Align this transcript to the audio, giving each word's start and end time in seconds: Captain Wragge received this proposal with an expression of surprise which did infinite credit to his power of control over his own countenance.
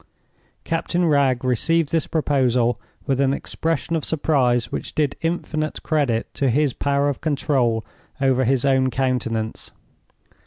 Captain 0.63 1.05
Wragge 1.05 1.43
received 1.43 1.91
this 1.91 2.07
proposal 2.07 2.81
with 3.05 3.21
an 3.21 3.35
expression 3.35 3.95
of 3.95 4.03
surprise 4.03 4.71
which 4.71 4.95
did 4.95 5.15
infinite 5.21 5.83
credit 5.83 6.27
to 6.33 6.49
his 6.49 6.73
power 6.73 7.07
of 7.07 7.21
control 7.21 7.85
over 8.19 8.43
his 8.43 8.65
own 8.65 8.89
countenance. 8.89 9.69